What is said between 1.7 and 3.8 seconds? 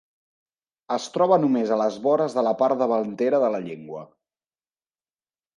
a les vores de la part davantera de la